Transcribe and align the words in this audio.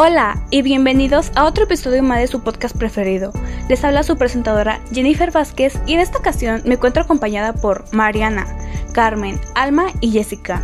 Hola 0.00 0.40
y 0.50 0.62
bienvenidos 0.62 1.32
a 1.34 1.44
otro 1.44 1.64
episodio 1.64 2.04
más 2.04 2.20
de 2.20 2.28
su 2.28 2.40
podcast 2.44 2.76
preferido. 2.76 3.32
Les 3.68 3.82
habla 3.82 4.04
su 4.04 4.16
presentadora 4.16 4.78
Jennifer 4.92 5.32
Vázquez 5.32 5.76
y 5.86 5.94
en 5.94 5.98
esta 5.98 6.18
ocasión 6.18 6.62
me 6.64 6.74
encuentro 6.74 7.02
acompañada 7.02 7.52
por 7.52 7.84
Mariana, 7.92 8.46
Carmen, 8.92 9.40
Alma 9.56 9.86
y 10.00 10.12
Jessica. 10.12 10.62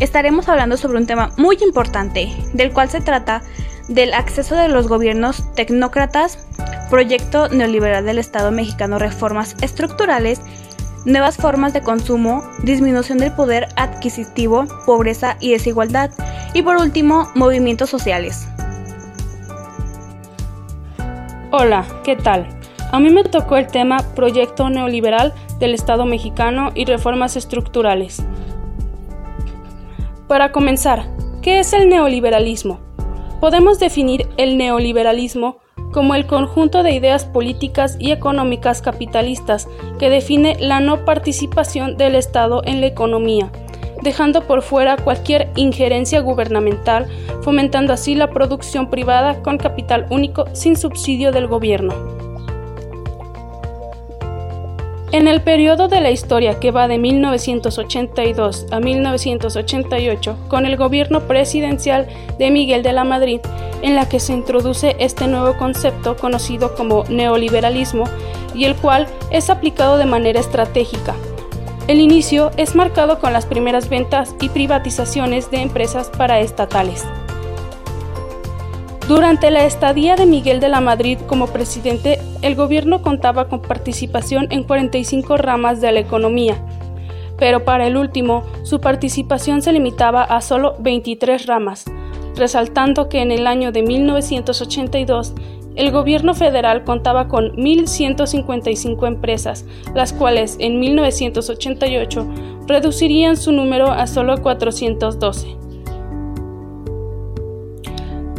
Estaremos 0.00 0.48
hablando 0.48 0.76
sobre 0.76 0.98
un 0.98 1.06
tema 1.06 1.30
muy 1.36 1.58
importante, 1.62 2.34
del 2.54 2.72
cual 2.72 2.90
se 2.90 3.00
trata 3.00 3.42
del 3.86 4.14
acceso 4.14 4.56
de 4.56 4.66
los 4.66 4.88
gobiernos 4.88 5.54
tecnócratas, 5.54 6.44
proyecto 6.90 7.48
neoliberal 7.50 8.04
del 8.04 8.18
Estado 8.18 8.50
mexicano, 8.50 8.98
reformas 8.98 9.54
estructurales, 9.62 10.40
nuevas 11.04 11.36
formas 11.36 11.72
de 11.72 11.82
consumo, 11.82 12.42
disminución 12.64 13.18
del 13.18 13.32
poder 13.32 13.68
adquisitivo, 13.76 14.64
pobreza 14.86 15.36
y 15.38 15.52
desigualdad, 15.52 16.10
y 16.52 16.62
por 16.62 16.78
último, 16.78 17.30
movimientos 17.36 17.88
sociales. 17.88 18.48
Hola, 21.54 21.84
¿qué 22.02 22.16
tal? 22.16 22.48
A 22.92 22.98
mí 22.98 23.10
me 23.10 23.24
tocó 23.24 23.58
el 23.58 23.66
tema 23.66 23.98
Proyecto 24.14 24.70
Neoliberal 24.70 25.34
del 25.58 25.74
Estado 25.74 26.06
mexicano 26.06 26.70
y 26.74 26.86
reformas 26.86 27.36
estructurales. 27.36 28.24
Para 30.28 30.50
comenzar, 30.50 31.10
¿qué 31.42 31.58
es 31.58 31.74
el 31.74 31.90
neoliberalismo? 31.90 32.80
Podemos 33.38 33.78
definir 33.78 34.30
el 34.38 34.56
neoliberalismo 34.56 35.58
como 35.92 36.14
el 36.14 36.26
conjunto 36.26 36.82
de 36.82 36.92
ideas 36.92 37.26
políticas 37.26 37.98
y 37.98 38.12
económicas 38.12 38.80
capitalistas 38.80 39.68
que 39.98 40.08
define 40.08 40.56
la 40.58 40.80
no 40.80 41.04
participación 41.04 41.98
del 41.98 42.14
Estado 42.14 42.62
en 42.64 42.80
la 42.80 42.86
economía, 42.86 43.52
dejando 44.02 44.42
por 44.42 44.62
fuera 44.62 44.96
cualquier 44.96 45.50
injerencia 45.56 46.20
gubernamental, 46.20 47.06
fomentando 47.42 47.92
así 47.92 48.14
la 48.14 48.30
producción 48.30 48.90
privada 48.90 49.42
con 49.42 49.58
capital 49.58 50.06
único 50.10 50.44
sin 50.52 50.76
subsidio 50.76 51.32
del 51.32 51.46
gobierno. 51.46 52.22
En 55.12 55.28
el 55.28 55.42
periodo 55.42 55.88
de 55.88 56.00
la 56.00 56.10
historia 56.10 56.58
que 56.58 56.70
va 56.70 56.88
de 56.88 56.96
1982 56.96 58.66
a 58.70 58.80
1988, 58.80 60.38
con 60.48 60.64
el 60.64 60.78
gobierno 60.78 61.20
presidencial 61.28 62.08
de 62.38 62.50
Miguel 62.50 62.82
de 62.82 62.94
la 62.94 63.04
Madrid, 63.04 63.40
en 63.82 63.94
la 63.94 64.08
que 64.08 64.20
se 64.20 64.32
introduce 64.32 64.96
este 64.98 65.26
nuevo 65.26 65.58
concepto 65.58 66.16
conocido 66.16 66.74
como 66.74 67.04
neoliberalismo 67.10 68.04
y 68.54 68.64
el 68.64 68.74
cual 68.74 69.06
es 69.30 69.50
aplicado 69.50 69.98
de 69.98 70.06
manera 70.06 70.40
estratégica, 70.40 71.14
el 71.88 72.00
inicio 72.00 72.50
es 72.56 72.74
marcado 72.74 73.18
con 73.18 73.32
las 73.32 73.46
primeras 73.46 73.88
ventas 73.88 74.34
y 74.40 74.48
privatizaciones 74.48 75.50
de 75.50 75.58
empresas 75.58 76.10
paraestatales. 76.10 77.04
Durante 79.08 79.50
la 79.50 79.64
estadía 79.64 80.14
de 80.14 80.26
Miguel 80.26 80.60
de 80.60 80.68
la 80.68 80.80
Madrid 80.80 81.18
como 81.26 81.48
presidente, 81.48 82.20
el 82.40 82.54
gobierno 82.54 83.02
contaba 83.02 83.48
con 83.48 83.60
participación 83.60 84.46
en 84.50 84.62
45 84.62 85.36
ramas 85.36 85.80
de 85.80 85.90
la 85.90 86.00
economía, 86.00 86.56
pero 87.36 87.64
para 87.64 87.88
el 87.88 87.96
último 87.96 88.44
su 88.62 88.80
participación 88.80 89.60
se 89.60 89.72
limitaba 89.72 90.22
a 90.22 90.40
solo 90.40 90.76
23 90.78 91.46
ramas, 91.46 91.84
resaltando 92.36 93.08
que 93.08 93.20
en 93.20 93.30
el 93.30 93.46
año 93.46 93.72
de 93.72 93.82
1982 93.82 95.34
el 95.74 95.90
gobierno 95.90 96.34
federal 96.34 96.84
contaba 96.84 97.28
con 97.28 97.56
1.155 97.56 99.06
empresas, 99.06 99.64
las 99.94 100.12
cuales 100.12 100.56
en 100.60 100.78
1988 100.80 102.26
reducirían 102.66 103.36
su 103.36 103.52
número 103.52 103.90
a 103.90 104.06
solo 104.06 104.40
412. 104.42 105.56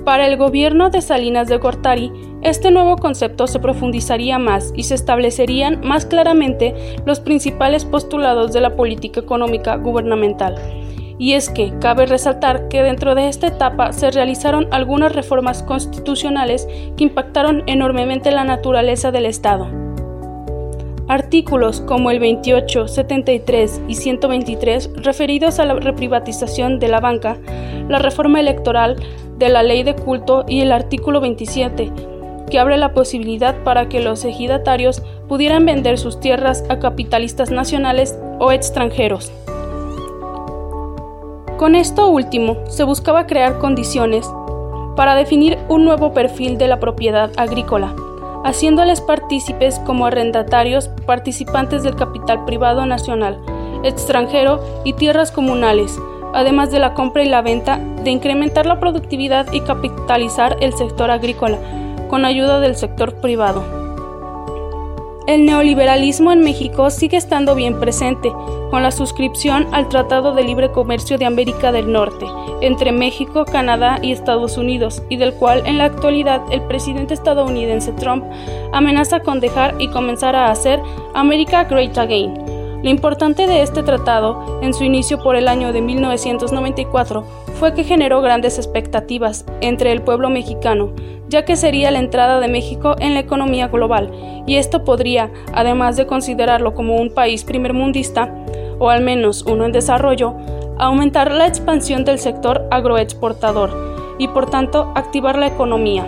Para 0.05 0.27
el 0.27 0.37
gobierno 0.37 0.89
de 0.89 1.01
Salinas 1.01 1.47
de 1.47 1.57
Gortari, 1.57 2.11
este 2.41 2.71
nuevo 2.71 2.97
concepto 2.97 3.47
se 3.47 3.59
profundizaría 3.59 4.37
más 4.37 4.73
y 4.75 4.83
se 4.83 4.95
establecerían 4.95 5.79
más 5.81 6.05
claramente 6.05 6.97
los 7.05 7.21
principales 7.21 7.85
postulados 7.85 8.51
de 8.51 8.59
la 8.59 8.75
política 8.75 9.21
económica 9.21 9.77
gubernamental 9.77 10.82
y 11.23 11.35
es 11.35 11.49
que 11.49 11.71
cabe 11.79 12.05
resaltar 12.05 12.67
que 12.67 12.83
dentro 12.83 13.15
de 13.15 13.29
esta 13.29 13.47
etapa 13.47 13.93
se 13.93 14.11
realizaron 14.11 14.67
algunas 14.71 15.15
reformas 15.15 15.63
constitucionales 15.63 16.67
que 16.97 17.05
impactaron 17.05 17.63
enormemente 17.65 18.29
la 18.29 18.43
naturaleza 18.43 19.09
del 19.13 19.25
Estado. 19.25 19.69
Artículos 21.07 21.79
como 21.79 22.11
el 22.11 22.19
28, 22.19 22.89
73 22.89 23.83
y 23.87 23.95
123 23.95 24.89
referidos 24.97 25.59
a 25.59 25.65
la 25.65 25.75
reprivatización 25.75 26.79
de 26.79 26.89
la 26.89 26.99
banca, 26.99 27.37
la 27.87 27.99
reforma 27.99 28.41
electoral 28.41 28.97
de 29.37 29.47
la 29.47 29.63
ley 29.63 29.83
de 29.83 29.95
culto 29.95 30.43
y 30.45 30.59
el 30.59 30.73
artículo 30.73 31.21
27, 31.21 31.89
que 32.51 32.59
abre 32.59 32.75
la 32.75 32.93
posibilidad 32.93 33.55
para 33.63 33.87
que 33.87 34.01
los 34.01 34.25
ejidatarios 34.25 35.01
pudieran 35.29 35.65
vender 35.65 35.97
sus 35.97 36.19
tierras 36.19 36.65
a 36.67 36.79
capitalistas 36.79 37.49
nacionales 37.49 38.19
o 38.39 38.51
extranjeros. 38.51 39.31
Con 41.63 41.75
esto 41.75 42.09
último, 42.09 42.57
se 42.67 42.83
buscaba 42.83 43.25
crear 43.25 43.57
condiciones 43.57 44.29
para 44.97 45.15
definir 45.15 45.57
un 45.69 45.85
nuevo 45.85 46.11
perfil 46.11 46.57
de 46.57 46.67
la 46.67 46.81
propiedad 46.81 47.31
agrícola, 47.37 47.95
haciéndoles 48.43 48.99
partícipes 48.99 49.79
como 49.79 50.05
arrendatarios 50.05 50.89
participantes 50.89 51.83
del 51.83 51.95
capital 51.95 52.43
privado 52.43 52.85
nacional, 52.85 53.39
extranjero 53.85 54.59
y 54.83 54.91
tierras 54.91 55.31
comunales, 55.31 55.97
además 56.33 56.69
de 56.69 56.79
la 56.79 56.93
compra 56.95 57.23
y 57.23 57.29
la 57.29 57.41
venta, 57.41 57.79
de 58.03 58.11
incrementar 58.11 58.65
la 58.65 58.81
productividad 58.81 59.49
y 59.53 59.61
capitalizar 59.61 60.57
el 60.59 60.73
sector 60.73 61.11
agrícola, 61.11 61.59
con 62.09 62.25
ayuda 62.25 62.59
del 62.59 62.75
sector 62.75 63.21
privado. 63.21 63.82
El 65.25 65.45
neoliberalismo 65.45 66.33
en 66.33 66.41
México 66.41 66.89
sigue 66.89 67.15
estando 67.15 67.55
bien 67.55 67.79
presente, 67.79 68.29
con 68.69 68.83
la 68.83 68.91
suscripción 68.91 69.67
al 69.71 69.87
Tratado 69.87 70.33
de 70.33 70.43
Libre 70.43 70.71
Comercio 70.71 71.17
de 71.17 71.23
América 71.23 71.71
del 71.71 71.89
Norte, 71.89 72.25
entre 72.59 72.91
México, 72.91 73.45
Canadá 73.45 73.99
y 74.01 74.11
Estados 74.11 74.57
Unidos, 74.57 75.01
y 75.07 75.15
del 75.15 75.33
cual 75.33 75.63
en 75.65 75.77
la 75.77 75.85
actualidad 75.85 76.41
el 76.51 76.61
presidente 76.63 77.13
estadounidense 77.13 77.93
Trump 77.93 78.25
amenaza 78.73 79.21
con 79.21 79.39
dejar 79.39 79.75
y 79.79 79.87
comenzar 79.87 80.35
a 80.35 80.51
hacer 80.51 80.81
America 81.13 81.63
Great 81.63 81.97
Again. 81.97 82.52
Lo 82.83 82.89
importante 82.89 83.47
de 83.47 83.61
este 83.61 83.81
tratado, 83.81 84.59
en 84.61 84.73
su 84.73 84.83
inicio 84.83 85.17
por 85.17 85.37
el 85.37 85.47
año 85.47 85.71
de 85.71 85.81
1994, 85.81 87.23
fue 87.53 87.73
que 87.73 87.85
generó 87.85 88.21
grandes 88.21 88.57
expectativas 88.57 89.45
entre 89.61 89.93
el 89.93 90.01
pueblo 90.01 90.29
mexicano, 90.29 90.91
ya 91.29 91.45
que 91.45 91.55
sería 91.55 91.91
la 91.91 91.99
entrada 91.99 92.41
de 92.41 92.49
México 92.49 92.97
en 92.99 93.13
la 93.13 93.21
economía 93.21 93.69
global, 93.69 94.11
y 94.45 94.57
esto 94.57 94.83
podría, 94.83 95.31
además 95.53 95.95
de 95.95 96.07
considerarlo 96.07 96.73
como 96.73 96.97
un 96.97 97.13
país 97.13 97.45
primermundista, 97.45 98.35
o 98.79 98.89
al 98.89 99.01
menos 99.01 99.43
uno 99.43 99.63
en 99.63 99.71
desarrollo, 99.71 100.35
aumentar 100.77 101.31
la 101.31 101.47
expansión 101.47 102.03
del 102.03 102.19
sector 102.19 102.67
agroexportador 102.69 104.17
y 104.17 104.27
por 104.27 104.49
tanto 104.49 104.91
activar 104.93 105.37
la 105.37 105.47
economía. 105.47 106.05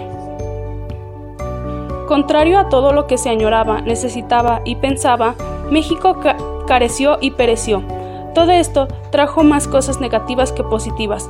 Contrario 2.10 2.60
a 2.60 2.68
todo 2.68 2.92
lo 2.92 3.08
que 3.08 3.18
se 3.18 3.30
añoraba, 3.30 3.80
necesitaba 3.80 4.60
y 4.66 4.76
pensaba, 4.76 5.36
México 5.72 6.20
careció 6.66 7.18
y 7.22 7.32
pereció. 7.32 7.84
Todo 8.34 8.52
esto 8.52 8.88
trajo 9.12 9.44
más 9.44 9.68
cosas 9.68 10.00
negativas 10.00 10.52
que 10.52 10.64
positivas. 10.64 11.30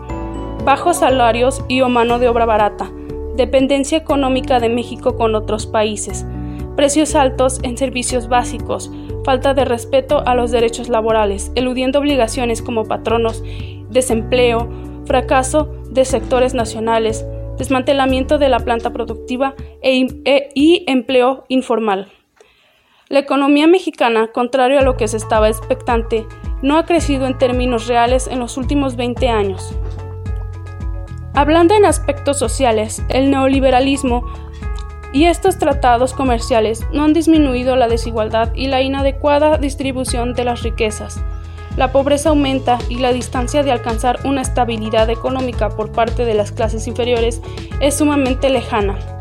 Bajos 0.63 0.97
salarios 0.97 1.63
y 1.67 1.81
o 1.81 1.89
mano 1.89 2.17
de 2.17 2.27
obra 2.27 2.45
barata, 2.45 2.91
dependencia 3.35 3.97
económica 3.97 4.59
de 4.59 4.69
México 4.69 5.15
con 5.15 5.35
otros 5.35 5.67
países, 5.67 6.25
precios 6.75 7.15
altos 7.15 7.59
en 7.63 7.77
servicios 7.77 8.27
básicos, 8.27 8.91
falta 9.23 9.53
de 9.53 9.65
respeto 9.65 10.23
a 10.25 10.35
los 10.35 10.51
derechos 10.51 10.89
laborales, 10.89 11.51
eludiendo 11.55 11.99
obligaciones 11.99 12.61
como 12.61 12.85
patronos, 12.85 13.43
desempleo, 13.89 14.69
fracaso 15.05 15.71
de 15.91 16.05
sectores 16.05 16.53
nacionales, 16.53 17.25
desmantelamiento 17.57 18.37
de 18.37 18.49
la 18.49 18.59
planta 18.59 18.91
productiva 18.91 19.55
e, 19.81 20.07
e, 20.25 20.49
y 20.53 20.83
empleo 20.87 21.45
informal. 21.47 22.11
La 23.07 23.19
economía 23.19 23.67
mexicana, 23.67 24.31
contrario 24.31 24.79
a 24.79 24.81
lo 24.81 24.97
que 24.97 25.07
se 25.07 25.17
estaba 25.17 25.47
expectante, 25.47 26.25
no 26.63 26.79
ha 26.79 26.87
crecido 26.87 27.27
en 27.27 27.37
términos 27.37 27.85
reales 27.85 28.25
en 28.25 28.39
los 28.39 28.57
últimos 28.57 28.95
20 28.95 29.29
años. 29.29 29.75
Hablando 31.35 31.75
en 31.75 31.85
aspectos 31.85 32.39
sociales, 32.39 33.03
el 33.09 33.29
neoliberalismo 33.29 34.25
y 35.13 35.25
estos 35.25 35.59
tratados 35.59 36.13
comerciales 36.13 36.83
no 36.93 37.03
han 37.03 37.13
disminuido 37.13 37.75
la 37.75 37.87
desigualdad 37.87 38.51
y 38.55 38.67
la 38.67 38.81
inadecuada 38.81 39.59
distribución 39.59 40.33
de 40.33 40.45
las 40.45 40.63
riquezas. 40.63 41.23
La 41.77 41.91
pobreza 41.91 42.29
aumenta 42.29 42.79
y 42.89 42.95
la 42.95 43.13
distancia 43.13 43.61
de 43.61 43.71
alcanzar 43.71 44.17
una 44.23 44.41
estabilidad 44.41 45.11
económica 45.11 45.69
por 45.69 45.91
parte 45.91 46.25
de 46.25 46.33
las 46.33 46.51
clases 46.51 46.87
inferiores 46.87 47.39
es 47.81 47.97
sumamente 47.97 48.49
lejana. 48.49 49.14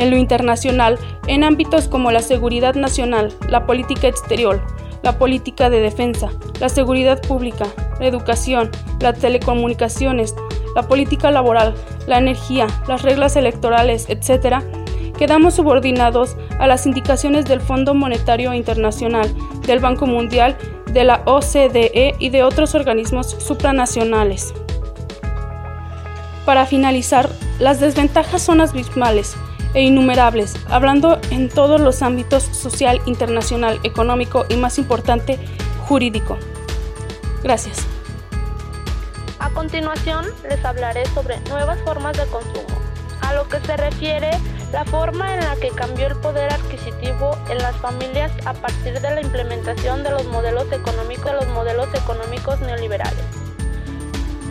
En 0.00 0.10
lo 0.10 0.16
internacional, 0.16 0.98
en 1.26 1.44
ámbitos 1.44 1.86
como 1.86 2.10
la 2.10 2.22
seguridad 2.22 2.74
nacional, 2.74 3.34
la 3.50 3.66
política 3.66 4.08
exterior, 4.08 4.62
la 5.02 5.18
política 5.18 5.68
de 5.68 5.80
defensa, 5.80 6.30
la 6.58 6.70
seguridad 6.70 7.20
pública, 7.20 7.66
la 8.00 8.06
educación, 8.06 8.70
las 8.98 9.18
telecomunicaciones, 9.18 10.34
la 10.74 10.88
política 10.88 11.30
laboral, 11.30 11.74
la 12.06 12.16
energía, 12.16 12.66
las 12.88 13.02
reglas 13.02 13.36
electorales, 13.36 14.06
etc., 14.08 14.64
quedamos 15.18 15.56
subordinados 15.56 16.34
a 16.58 16.66
las 16.66 16.86
indicaciones 16.86 17.44
del 17.44 17.60
Fondo 17.60 17.92
Monetario 17.92 18.54
Internacional, 18.54 19.30
del 19.66 19.80
Banco 19.80 20.06
Mundial, 20.06 20.56
de 20.94 21.04
la 21.04 21.20
OCDE 21.26 22.14
y 22.18 22.30
de 22.30 22.42
otros 22.42 22.74
organismos 22.74 23.36
supranacionales. 23.38 24.54
Para 26.46 26.64
finalizar, 26.64 27.28
las 27.58 27.80
desventajas 27.80 28.40
son 28.40 28.62
abismales 28.62 29.36
e 29.74 29.82
innumerables, 29.82 30.54
hablando 30.68 31.20
en 31.30 31.48
todos 31.48 31.80
los 31.80 32.02
ámbitos 32.02 32.42
social, 32.42 33.00
internacional, 33.06 33.80
económico 33.84 34.46
y 34.48 34.56
más 34.56 34.78
importante, 34.78 35.38
jurídico. 35.86 36.38
Gracias. 37.42 37.86
A 39.38 39.50
continuación 39.50 40.26
les 40.48 40.64
hablaré 40.64 41.06
sobre 41.06 41.40
nuevas 41.48 41.78
formas 41.82 42.16
de 42.16 42.26
consumo. 42.26 42.78
A 43.22 43.34
lo 43.34 43.48
que 43.48 43.60
se 43.60 43.76
refiere 43.76 44.30
la 44.72 44.84
forma 44.84 45.34
en 45.34 45.40
la 45.40 45.56
que 45.56 45.70
cambió 45.70 46.06
el 46.06 46.16
poder 46.16 46.52
adquisitivo 46.52 47.36
en 47.48 47.58
las 47.58 47.76
familias 47.76 48.30
a 48.44 48.52
partir 48.52 49.00
de 49.00 49.10
la 49.14 49.20
implementación 49.20 50.02
de 50.02 50.10
los 50.10 50.26
modelos 50.26 50.70
económicos, 50.72 51.32
los 51.32 51.48
modelos 51.48 51.88
económicos 51.94 52.60
neoliberales. 52.60 53.39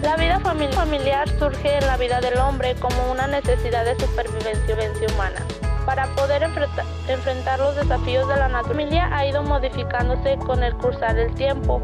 La 0.01 0.16
vida 0.16 0.40
familiar 0.40 1.28
surge 1.38 1.78
en 1.78 1.86
la 1.86 1.98
vida 1.98 2.22
del 2.22 2.38
hombre 2.38 2.74
como 2.75 3.12
una 3.12 3.28
necesidad 3.28 3.84
de 3.84 4.00
supervivencia 4.00 5.07
humana. 5.13 5.46
Para 5.86 6.06
poder 6.16 6.42
enfrentar 6.44 7.60
los 7.60 7.75
desafíos 7.75 8.25
de 8.30 8.38
la 8.38 8.48
naturaleza, 8.48 9.10
ha 9.12 9.25
ido 9.25 9.44
modificándose 9.44 10.38
con 10.38 10.63
el 10.63 10.74
cursar 10.75 11.16
del 11.16 11.34
tiempo, 11.36 11.81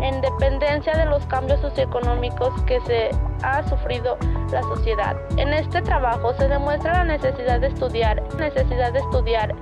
en 0.00 0.20
dependencia 0.20 0.96
de 0.96 1.06
los 1.06 1.26
cambios 1.26 1.60
socioeconómicos 1.60 2.62
que 2.62 2.80
se 2.82 3.10
ha 3.42 3.68
sufrido 3.68 4.16
la 4.52 4.62
sociedad. 4.62 5.16
En 5.36 5.52
este 5.52 5.82
trabajo 5.82 6.34
se 6.34 6.46
demuestra 6.46 6.92
la 6.92 7.04
necesidad 7.04 7.60
de 7.60 7.66
estudiar, 7.68 8.22
necesidad 8.36 8.92
de 8.92 9.00
estudiar 9.00 9.54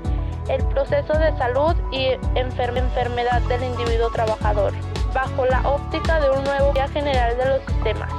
el 0.48 0.62
proceso 0.66 1.14
de 1.14 1.34
salud 1.38 1.74
y 1.90 2.08
enfermedad 2.34 3.40
del 3.42 3.64
individuo 3.64 4.10
trabajador 4.10 4.74
bajo 5.14 5.46
la 5.46 5.61
óptica 5.66 6.20
de 6.20 6.31
un 6.31 6.44
nuevo 6.44 6.72
día 6.72 6.88
general 6.88 7.37
de 7.38 7.46
los 7.46 7.61
sistemas, 7.66 8.11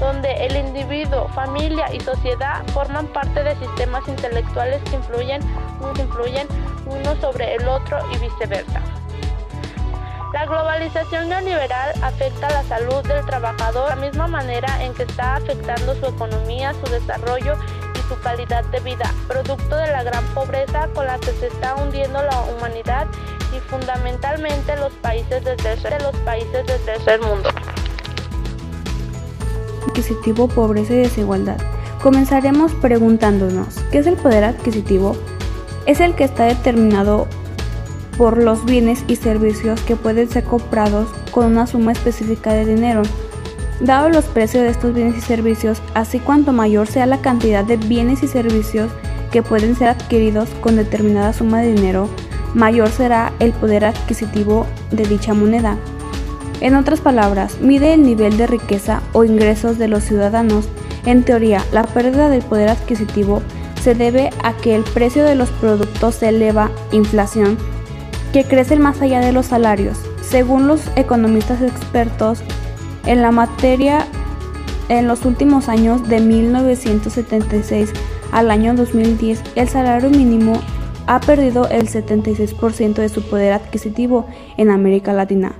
donde 0.00 0.46
el 0.46 0.56
individuo, 0.56 1.28
familia 1.28 1.92
y 1.92 2.00
sociedad 2.00 2.64
forman 2.72 3.06
parte 3.08 3.44
de 3.44 3.54
sistemas 3.56 4.08
intelectuales 4.08 4.82
que 4.84 4.96
influyen, 4.96 5.42
influyen 5.98 6.48
uno 6.86 7.14
sobre 7.20 7.54
el 7.54 7.68
otro 7.68 7.98
y 8.12 8.18
viceversa. 8.18 8.80
La 10.32 10.46
globalización 10.46 11.28
neoliberal 11.28 11.92
afecta 12.02 12.48
la 12.48 12.62
salud 12.64 13.06
del 13.06 13.24
trabajador 13.26 13.90
de 13.90 13.96
la 13.96 14.00
misma 14.00 14.26
manera 14.26 14.82
en 14.82 14.94
que 14.94 15.02
está 15.02 15.36
afectando 15.36 15.94
su 15.94 16.06
economía, 16.06 16.72
su 16.82 16.90
desarrollo 16.90 17.54
su 18.12 18.20
calidad 18.20 18.64
de 18.66 18.80
vida, 18.80 19.14
producto 19.26 19.76
de 19.76 19.86
la 19.86 20.02
gran 20.02 20.24
pobreza 20.34 20.88
con 20.94 21.06
la 21.06 21.18
que 21.18 21.32
se 21.32 21.46
está 21.46 21.76
hundiendo 21.76 22.22
la 22.22 22.42
humanidad 22.42 23.06
y 23.56 23.60
fundamentalmente 23.70 24.76
los 24.76 24.92
países 24.94 25.42
del 25.44 25.56
tercer, 25.56 26.00
los 26.02 26.14
países 26.20 26.66
del 26.66 26.80
tercer 26.80 27.20
mundo. 27.20 27.48
Adquisitivo, 29.88 30.48
pobreza 30.48 30.92
y 30.92 30.96
desigualdad. 30.96 31.56
Comenzaremos 32.02 32.72
preguntándonos, 32.72 33.76
¿qué 33.90 33.98
es 33.98 34.06
el 34.06 34.16
poder 34.16 34.44
adquisitivo? 34.44 35.16
Es 35.86 36.00
el 36.00 36.14
que 36.14 36.24
está 36.24 36.44
determinado 36.44 37.28
por 38.18 38.36
los 38.36 38.64
bienes 38.64 39.04
y 39.06 39.16
servicios 39.16 39.80
que 39.82 39.96
pueden 39.96 40.28
ser 40.28 40.44
comprados 40.44 41.08
con 41.30 41.46
una 41.46 41.66
suma 41.66 41.92
específica 41.92 42.52
de 42.52 42.66
dinero. 42.66 43.02
Dado 43.80 44.08
los 44.08 44.26
precios 44.26 44.62
de 44.64 44.70
estos 44.70 44.94
bienes 44.94 45.16
y 45.16 45.20
servicios, 45.20 45.82
así 45.94 46.20
cuanto 46.20 46.52
mayor 46.52 46.86
sea 46.86 47.06
la 47.06 47.20
cantidad 47.20 47.64
de 47.64 47.76
bienes 47.76 48.22
y 48.22 48.28
servicios 48.28 48.90
que 49.30 49.42
pueden 49.42 49.74
ser 49.74 49.88
adquiridos 49.88 50.48
con 50.60 50.76
determinada 50.76 51.32
suma 51.32 51.60
de 51.62 51.72
dinero, 51.72 52.08
mayor 52.54 52.90
será 52.90 53.32
el 53.40 53.52
poder 53.52 53.84
adquisitivo 53.84 54.66
de 54.90 55.04
dicha 55.04 55.34
moneda. 55.34 55.76
En 56.60 56.76
otras 56.76 57.00
palabras, 57.00 57.60
mide 57.60 57.94
el 57.94 58.02
nivel 58.02 58.36
de 58.36 58.46
riqueza 58.46 59.02
o 59.12 59.24
ingresos 59.24 59.78
de 59.78 59.88
los 59.88 60.04
ciudadanos. 60.04 60.68
En 61.06 61.24
teoría, 61.24 61.64
la 61.72 61.82
pérdida 61.82 62.28
del 62.28 62.42
poder 62.42 62.68
adquisitivo 62.68 63.42
se 63.82 63.96
debe 63.96 64.30
a 64.44 64.52
que 64.52 64.76
el 64.76 64.84
precio 64.84 65.24
de 65.24 65.34
los 65.34 65.50
productos 65.50 66.14
se 66.14 66.28
eleva, 66.28 66.70
inflación, 66.92 67.58
que 68.32 68.44
crece 68.44 68.76
más 68.76 69.00
allá 69.02 69.18
de 69.18 69.32
los 69.32 69.46
salarios. 69.46 69.98
Según 70.20 70.68
los 70.68 70.82
economistas 70.94 71.60
expertos 71.62 72.42
en 73.06 73.22
la 73.22 73.30
materia, 73.30 74.06
en 74.88 75.08
los 75.08 75.24
últimos 75.24 75.68
años 75.68 76.08
de 76.08 76.20
1976 76.20 77.92
al 78.32 78.50
año 78.50 78.74
2010, 78.74 79.42
el 79.56 79.68
salario 79.68 80.10
mínimo 80.10 80.54
ha 81.06 81.20
perdido 81.20 81.68
el 81.68 81.88
76% 81.88 82.94
de 82.94 83.08
su 83.08 83.22
poder 83.22 83.52
adquisitivo 83.52 84.26
en 84.56 84.70
América 84.70 85.12
Latina. 85.12 85.52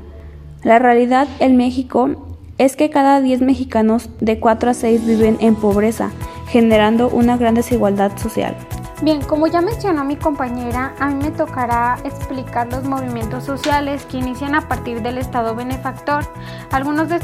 La 0.62 0.78
realidad 0.78 1.28
en 1.40 1.56
México 1.56 2.10
es 2.58 2.76
que 2.76 2.90
cada 2.90 3.20
10 3.20 3.40
mexicanos 3.40 4.08
de 4.20 4.38
4 4.38 4.70
a 4.70 4.74
6 4.74 5.06
viven 5.06 5.36
en 5.40 5.56
pobreza, 5.56 6.10
generando 6.48 7.08
una 7.08 7.36
gran 7.36 7.54
desigualdad 7.54 8.16
social. 8.18 8.54
Bien, 9.02 9.20
como 9.20 9.48
ya 9.48 9.60
mencionó 9.60 10.04
mi 10.04 10.14
compañera, 10.14 10.94
a 11.00 11.08
mí 11.08 11.24
me 11.24 11.32
tocará 11.32 11.98
explicar 12.04 12.68
los 12.68 12.84
movimientos 12.84 13.42
sociales 13.42 14.06
que 14.06 14.18
inician 14.18 14.54
a 14.54 14.68
partir 14.68 15.02
del 15.02 15.18
Estado 15.18 15.56
benefactor. 15.56 16.24
Algunos 16.70 17.08
de, 17.08 17.18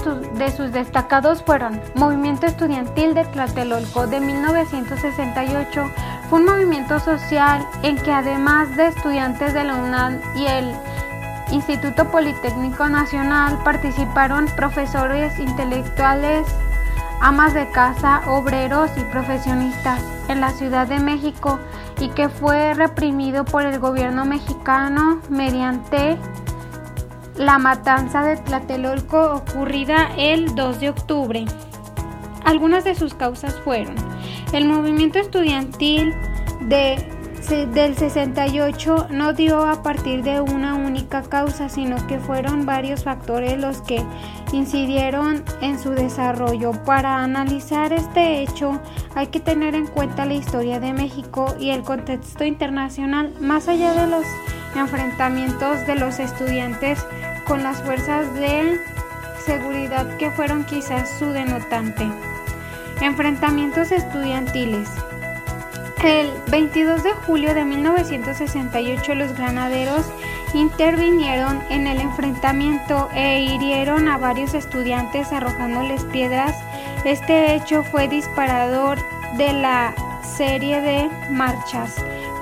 sus 0.50 0.72
destacados 0.72 1.40
fueron 1.44 1.80
Movimiento 1.94 2.46
Estudiantil 2.46 3.14
de 3.14 3.24
Tlatelolco 3.26 4.08
de 4.08 4.18
1968, 4.18 5.84
fue 6.28 6.40
un 6.40 6.46
movimiento 6.46 6.98
social 6.98 7.64
en 7.84 7.96
que 7.96 8.10
además 8.10 8.76
de 8.76 8.88
estudiantes 8.88 9.54
de 9.54 9.62
la 9.62 9.76
UNAM 9.76 10.20
y 10.34 10.46
el 10.46 10.74
Instituto 11.52 12.10
Politécnico 12.10 12.88
Nacional 12.88 13.56
participaron 13.62 14.46
profesores 14.56 15.38
intelectuales, 15.38 16.44
amas 17.20 17.54
de 17.54 17.70
casa, 17.70 18.22
obreros 18.26 18.90
y 18.96 19.00
profesionistas 19.12 20.02
en 20.28 20.40
la 20.40 20.50
Ciudad 20.50 20.86
de 20.86 21.00
México 21.00 21.58
y 22.00 22.08
que 22.10 22.28
fue 22.28 22.74
reprimido 22.74 23.44
por 23.44 23.64
el 23.64 23.78
gobierno 23.78 24.24
mexicano 24.24 25.20
mediante 25.28 26.16
la 27.36 27.58
matanza 27.58 28.22
de 28.22 28.36
Tlatelolco 28.36 29.34
ocurrida 29.34 30.10
el 30.16 30.54
2 30.54 30.80
de 30.80 30.90
octubre. 30.90 31.44
Algunas 32.44 32.84
de 32.84 32.94
sus 32.94 33.14
causas 33.14 33.54
fueron 33.64 33.96
el 34.52 34.66
movimiento 34.66 35.18
estudiantil 35.18 36.14
de 36.60 37.17
del 37.48 37.96
68 37.96 39.06
no 39.10 39.32
dio 39.32 39.64
a 39.64 39.82
partir 39.82 40.22
de 40.22 40.42
una 40.42 40.74
única 40.74 41.22
causa, 41.22 41.70
sino 41.70 42.06
que 42.06 42.18
fueron 42.18 42.66
varios 42.66 43.04
factores 43.04 43.58
los 43.58 43.80
que 43.80 44.04
incidieron 44.52 45.42
en 45.62 45.78
su 45.78 45.90
desarrollo. 45.92 46.72
Para 46.84 47.22
analizar 47.22 47.94
este 47.94 48.42
hecho 48.42 48.78
hay 49.14 49.28
que 49.28 49.40
tener 49.40 49.74
en 49.74 49.86
cuenta 49.86 50.26
la 50.26 50.34
historia 50.34 50.78
de 50.78 50.92
México 50.92 51.54
y 51.58 51.70
el 51.70 51.84
contexto 51.84 52.44
internacional, 52.44 53.32
más 53.40 53.66
allá 53.68 53.94
de 53.94 54.08
los 54.08 54.26
enfrentamientos 54.76 55.86
de 55.86 55.94
los 55.94 56.18
estudiantes 56.18 56.98
con 57.46 57.62
las 57.62 57.82
fuerzas 57.82 58.32
de 58.34 58.78
seguridad 59.46 60.18
que 60.18 60.30
fueron 60.30 60.64
quizás 60.64 61.18
su 61.18 61.24
denotante. 61.24 62.10
Enfrentamientos 63.00 63.90
estudiantiles. 63.90 64.90
El 66.02 66.30
22 66.48 67.02
de 67.02 67.12
julio 67.12 67.54
de 67.54 67.64
1968 67.64 69.14
los 69.16 69.32
granaderos 69.34 70.06
intervinieron 70.54 71.60
en 71.70 71.88
el 71.88 72.00
enfrentamiento 72.00 73.08
e 73.14 73.40
hirieron 73.40 74.06
a 74.08 74.16
varios 74.16 74.54
estudiantes 74.54 75.32
arrojándoles 75.32 76.04
piedras. 76.04 76.54
Este 77.04 77.54
hecho 77.54 77.82
fue 77.82 78.06
disparador 78.06 78.98
de 79.36 79.52
la 79.52 79.92
serie 80.22 80.80
de 80.80 81.10
marchas 81.30 81.96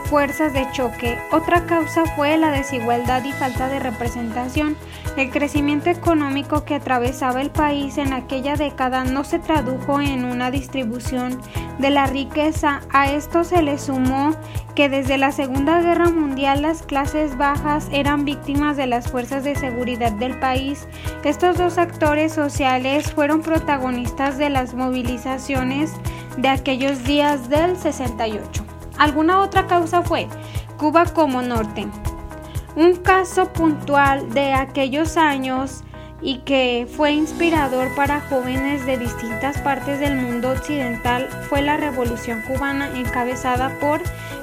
fuerzas 0.04 0.52
de 0.52 0.66
choque. 0.72 1.18
Otra 1.32 1.66
causa 1.66 2.04
fue 2.14 2.36
la 2.36 2.50
desigualdad 2.50 3.25
y 3.25 3.32
falta 3.32 3.68
de 3.68 3.78
representación. 3.78 4.76
El 5.16 5.30
crecimiento 5.30 5.88
económico 5.88 6.66
que 6.66 6.75
atravesaba 6.75 7.40
el 7.40 7.50
país 7.50 7.96
en 7.96 8.12
aquella 8.12 8.54
década 8.54 9.04
no 9.04 9.25
se 9.25 9.38
tradujo 9.38 9.99
en 10.02 10.26
una 10.26 10.50
distribución 10.50 11.40
de 11.78 11.88
la 11.88 12.06
riqueza. 12.06 12.82
A 12.92 13.11
esto 13.11 13.42
se 13.42 13.62
le 13.62 13.78
sumó 13.78 14.37
que 14.75 14.90
desde 14.90 15.16
la 15.16 15.32
Segunda 15.32 15.80
Guerra 15.80 16.11
Mundial 16.11 16.61
las 16.61 16.82
clases 16.82 17.38
bajas 17.38 17.88
eran 17.92 18.26
víctimas 18.26 18.76
de 18.76 18.87
las 18.87 19.11
fuerzas 19.11 19.42
de 19.42 19.56
seguridad 19.56 20.12
del 20.12 20.38
país. 20.38 20.87
Estos 21.25 21.56
dos 21.56 21.78
actores 21.78 22.35
sociales 22.35 23.11
fueron 23.11 23.40
protagonistas 23.40 24.37
de 24.37 24.50
las 24.50 24.75
movilizaciones 24.75 25.94
de 26.37 26.49
aquellos 26.49 27.04
días 27.04 27.49
del 27.49 27.78
68. 27.78 28.64
Alguna 28.99 29.40
otra 29.40 29.66
causa 29.66 30.02
fue 30.02 30.28
Cuba 30.76 31.06
como 31.06 31.40
norte. 31.40 31.87
Un 32.76 32.97
caso 32.97 33.54
puntual 33.54 34.35
de 34.35 34.52
aquellos 34.52 35.16
años 35.16 35.83
y 36.21 36.40
que 36.40 36.87
fue 36.95 37.12
inspirador 37.12 37.95
para 37.95 38.21
jóvenes 38.21 38.85
de 38.85 38.99
distintas 38.99 39.56
partes 39.59 39.99
del 39.99 40.16
mundo 40.16 40.50
occidental 40.50 41.26
fue 41.49 41.62
la 41.62 41.78
Revolución 41.78 42.42
cubana 42.42 42.90
encabezada 42.95 43.71
por 43.80 44.02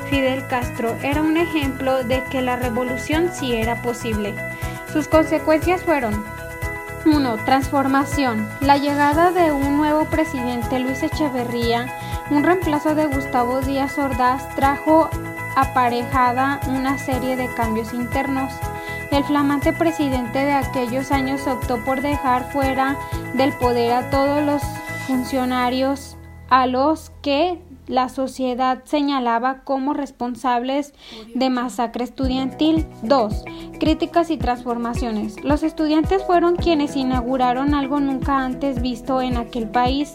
Fidel 0.10 0.48
Castro. 0.48 0.96
Era 1.04 1.22
un 1.22 1.38
ejemplo 1.38 2.04
de 2.04 2.24
que 2.32 2.42
la 2.42 2.56
revolución 2.56 3.30
sí 3.32 3.54
era 3.54 3.84
posible. 3.84 4.34
Sus 4.92 5.08
consecuencias 5.08 5.84
fueron 5.84 6.24
1. 7.06 7.38
Transformación. 7.46 8.50
La 8.62 8.78
llegada 8.78 9.32
de 9.32 9.52
un 9.52 9.78
nuevo 9.78 10.06
presidente, 10.06 10.80
Luis 10.80 11.04
Echeverría, 11.04 11.86
un 12.32 12.44
reemplazo 12.44 12.96
de 12.96 13.06
Gustavo 13.06 13.62
Díaz 13.62 14.00
Ordaz, 14.00 14.56
trajo 14.56 15.10
aparejada 15.56 16.60
una 16.68 16.98
serie 16.98 17.36
de 17.36 17.54
cambios 17.54 17.94
internos. 17.94 18.52
El 19.12 19.24
flamante 19.24 19.74
presidente 19.74 20.40
de 20.40 20.54
aquellos 20.54 21.12
años 21.12 21.46
optó 21.48 21.84
por 21.86 22.02
dejar 22.02 22.52
fuera 22.52 22.98
del 23.36 23.54
poder 23.54 23.92
a 23.92 24.10
todos 24.10 24.44
los 24.44 24.62
funcionarios 25.08 26.18
a 26.50 26.68
los 26.68 27.12
que 27.22 27.60
la 27.88 28.10
sociedad 28.10 28.84
señalaba 28.86 29.64
como 29.64 29.94
responsables 29.94 30.94
de 31.36 31.50
masacre 31.50 32.04
estudiantil. 32.04 32.88
2. 33.04 33.44
Críticas 33.80 34.30
y 34.30 34.38
transformaciones. 34.38 35.44
Los 35.44 35.64
estudiantes 35.64 36.24
fueron 36.24 36.56
quienes 36.56 36.96
inauguraron 36.96 37.74
algo 37.74 38.00
nunca 38.00 38.40
antes 38.40 38.82
visto 38.82 39.22
en 39.22 39.38
aquel 39.38 39.70
país, 39.70 40.14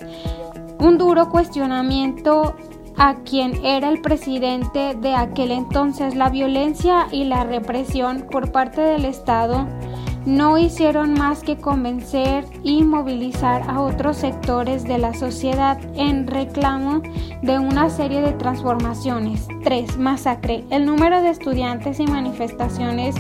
un 0.79 0.97
duro 0.97 1.29
cuestionamiento 1.29 2.57
a 2.99 3.15
quien 3.25 3.65
era 3.65 3.89
el 3.89 4.01
presidente 4.01 4.95
de 4.95 5.15
aquel 5.15 5.53
entonces. 5.53 6.15
La 6.15 6.29
violencia 6.29 7.07
y 7.13 7.25
la 7.25 7.45
represión 7.45 8.27
por 8.31 8.51
parte 8.53 8.81
del 8.81 9.05
Estado 9.05 9.67
no 10.27 10.59
hicieron 10.59 11.15
más 11.15 11.43
que 11.43 11.57
convencer 11.57 12.45
y 12.63 12.83
movilizar 12.83 13.63
a 13.63 13.81
otros 13.81 14.19
sectores 14.19 14.85
de 14.85 14.99
la 14.99 15.15
sociedad 15.15 15.79
en 15.95 16.27
reclamo 16.27 17.03
de 17.41 17.59
una 17.59 17.89
serie 17.89 18.21
de 18.21 18.33
transformaciones. 18.33 19.49
3. 19.65 19.97
Masacre. 19.97 20.65
El 20.71 20.85
número 20.85 21.23
de 21.23 21.31
estudiantes 21.31 21.99
y 22.01 22.07
manifestaciones 22.07 23.15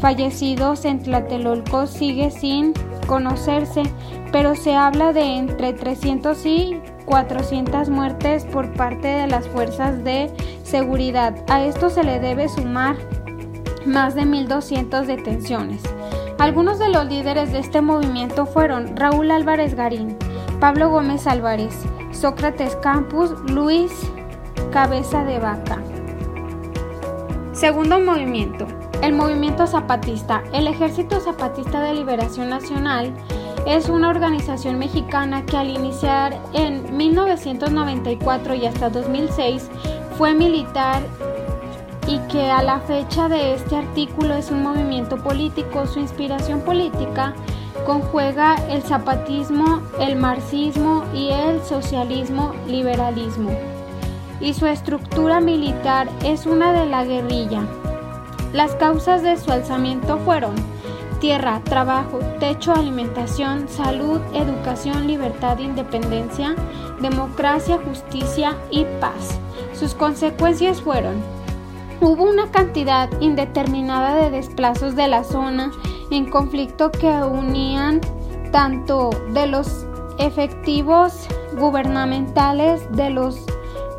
fallecidos 0.00 0.84
en 0.84 1.02
Tlatelolco 1.02 1.86
sigue 1.86 2.30
sin 2.30 2.74
conocerse, 3.10 3.82
pero 4.30 4.54
se 4.54 4.76
habla 4.76 5.12
de 5.12 5.22
entre 5.36 5.72
300 5.72 6.46
y 6.46 6.80
400 7.06 7.88
muertes 7.88 8.44
por 8.44 8.72
parte 8.72 9.08
de 9.08 9.26
las 9.26 9.48
fuerzas 9.48 10.04
de 10.04 10.30
seguridad. 10.62 11.34
A 11.48 11.64
esto 11.64 11.90
se 11.90 12.04
le 12.04 12.20
debe 12.20 12.48
sumar 12.48 12.94
más 13.84 14.14
de 14.14 14.22
1.200 14.22 15.06
detenciones. 15.06 15.82
Algunos 16.38 16.78
de 16.78 16.88
los 16.88 17.04
líderes 17.06 17.50
de 17.50 17.58
este 17.58 17.80
movimiento 17.82 18.46
fueron 18.46 18.96
Raúl 18.96 19.32
Álvarez 19.32 19.74
Garín, 19.74 20.16
Pablo 20.60 20.88
Gómez 20.88 21.26
Álvarez, 21.26 21.74
Sócrates 22.12 22.76
Campus, 22.76 23.32
Luis 23.50 23.90
Cabeza 24.70 25.24
de 25.24 25.40
Vaca. 25.40 25.82
Segundo 27.54 27.98
movimiento, 27.98 28.68
el 29.02 29.14
movimiento 29.14 29.66
zapatista. 29.66 30.42
El 30.52 30.66
Ejército 30.66 31.20
Zapatista 31.20 31.80
de 31.80 31.94
Liberación 31.94 32.50
Nacional 32.50 33.12
es 33.66 33.88
una 33.88 34.08
organización 34.08 34.78
mexicana 34.78 35.44
que 35.44 35.56
al 35.56 35.70
iniciar 35.70 36.40
en 36.52 36.96
1994 36.96 38.54
y 38.54 38.66
hasta 38.66 38.90
2006 38.90 39.70
fue 40.18 40.34
militar 40.34 41.02
y 42.06 42.18
que 42.30 42.50
a 42.50 42.62
la 42.62 42.80
fecha 42.80 43.28
de 43.28 43.54
este 43.54 43.76
artículo 43.76 44.34
es 44.34 44.50
un 44.50 44.62
movimiento 44.62 45.22
político. 45.22 45.86
Su 45.86 46.00
inspiración 46.00 46.60
política 46.60 47.34
conjuega 47.86 48.56
el 48.68 48.82
zapatismo, 48.82 49.80
el 49.98 50.16
marxismo 50.16 51.04
y 51.14 51.30
el 51.30 51.62
socialismo 51.62 52.52
liberalismo. 52.66 53.50
Y 54.40 54.54
su 54.54 54.66
estructura 54.66 55.40
militar 55.40 56.08
es 56.24 56.46
una 56.46 56.72
de 56.72 56.86
la 56.86 57.04
guerrilla. 57.04 57.62
Las 58.52 58.74
causas 58.74 59.22
de 59.22 59.36
su 59.36 59.52
alzamiento 59.52 60.18
fueron 60.18 60.54
tierra, 61.20 61.60
trabajo, 61.64 62.18
techo, 62.40 62.72
alimentación, 62.72 63.68
salud, 63.68 64.20
educación, 64.34 65.06
libertad, 65.06 65.58
independencia, 65.58 66.56
democracia, 67.00 67.78
justicia 67.84 68.56
y 68.70 68.84
paz. 69.00 69.38
Sus 69.72 69.94
consecuencias 69.94 70.80
fueron 70.82 71.22
Hubo 72.02 72.24
una 72.24 72.50
cantidad 72.50 73.10
indeterminada 73.20 74.14
de 74.16 74.30
desplazos 74.30 74.96
de 74.96 75.06
la 75.06 75.22
zona 75.22 75.70
en 76.10 76.30
conflicto 76.30 76.90
que 76.90 77.12
unían 77.22 78.00
tanto 78.52 79.10
de 79.34 79.46
los 79.46 79.86
efectivos 80.18 81.26
gubernamentales, 81.58 82.90
de 82.92 83.10
los 83.10 83.44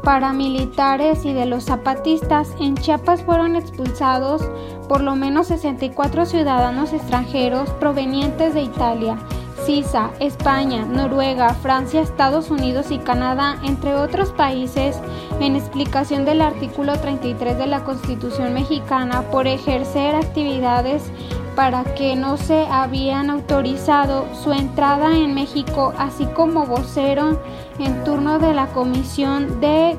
paramilitares 0.03 1.25
y 1.25 1.33
de 1.33 1.45
los 1.45 1.65
zapatistas. 1.65 2.49
En 2.59 2.75
Chiapas 2.75 3.23
fueron 3.23 3.55
expulsados 3.55 4.41
por 4.87 5.01
lo 5.01 5.15
menos 5.15 5.47
64 5.47 6.25
ciudadanos 6.25 6.93
extranjeros 6.93 7.69
provenientes 7.71 8.53
de 8.53 8.61
Italia 8.63 9.17
Suiza, 9.65 10.09
España, 10.19 10.85
Noruega, 10.85 11.53
Francia, 11.53 12.01
Estados 12.01 12.49
Unidos 12.49 12.89
y 12.89 12.97
Canadá, 12.97 13.57
entre 13.63 13.93
otros 13.93 14.31
países, 14.31 14.97
en 15.39 15.55
explicación 15.55 16.25
del 16.25 16.41
artículo 16.41 16.97
33 16.99 17.57
de 17.57 17.67
la 17.67 17.83
Constitución 17.83 18.53
mexicana 18.53 19.21
por 19.29 19.45
ejercer 19.45 20.15
actividades 20.15 21.11
para 21.55 21.83
que 21.95 22.15
no 22.15 22.37
se 22.37 22.65
habían 22.67 23.29
autorizado 23.29 24.25
su 24.33 24.51
entrada 24.53 25.15
en 25.15 25.33
México, 25.33 25.93
así 25.97 26.25
como 26.27 26.65
vocero 26.65 27.39
en 27.79 28.03
turno 28.03 28.39
de 28.39 28.53
la 28.53 28.67
Comisión 28.67 29.59
de 29.59 29.97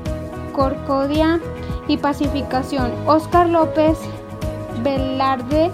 Corcodia 0.53 1.39
y 1.87 1.97
Pacificación, 1.97 2.91
Óscar 3.05 3.49
López 3.49 3.99
Velarde 4.81 5.71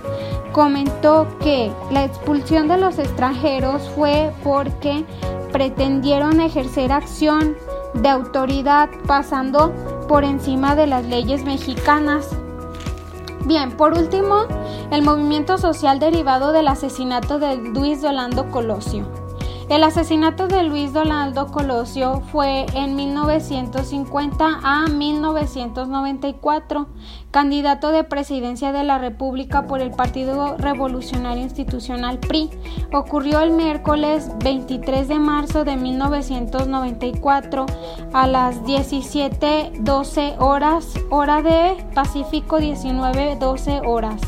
comentó 0.52 1.28
que 1.40 1.72
la 1.92 2.06
expulsión 2.06 2.68
de 2.68 2.78
los 2.78 2.98
extranjeros 2.98 3.90
fue 3.96 4.32
porque 4.44 5.06
pretendieron 5.52 6.42
ejercer 6.42 6.92
acción 6.92 7.56
de 7.94 8.10
autoridad 8.10 8.90
pasando 9.08 9.74
por 10.08 10.24
encima 10.24 10.76
de 10.76 10.88
las 10.88 11.06
leyes 11.06 11.44
mexicanas. 11.44 12.30
Bien, 13.50 13.72
por 13.72 13.98
último, 13.98 14.46
el 14.92 15.02
movimiento 15.02 15.58
social 15.58 15.98
derivado 15.98 16.52
del 16.52 16.68
asesinato 16.68 17.40
de 17.40 17.56
Luis 17.56 18.00
Dolando 18.00 18.52
Colosio. 18.52 19.08
El 19.70 19.84
asesinato 19.84 20.48
de 20.48 20.64
Luis 20.64 20.94
Donaldo 20.94 21.52
Colosio 21.52 22.24
fue 22.32 22.66
en 22.74 22.96
1950 22.96 24.62
a 24.64 24.88
1994, 24.88 26.88
candidato 27.30 27.92
de 27.92 28.04
presidencia 28.04 28.72
de 28.72 28.84
la 28.84 28.98
República 28.98 29.68
por 29.68 29.82
el 29.82 29.92
Partido 29.92 30.58
Revolucionario 30.58 31.44
Institucional 31.44 32.18
PRI. 32.18 32.50
Ocurrió 32.92 33.42
el 33.42 33.52
miércoles 33.52 34.32
23 34.44 35.08
de 35.08 35.20
marzo 35.20 35.64
de 35.64 35.76
1994 35.76 37.68
a 38.12 38.26
las 38.26 38.64
17:12 38.64 40.36
horas, 40.40 40.96
hora 41.12 41.44
de 41.44 41.78
Pacífico 41.94 42.58
19:12 42.58 43.84
horas. 43.86 44.20